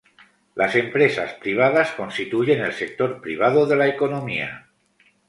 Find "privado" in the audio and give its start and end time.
3.21-3.67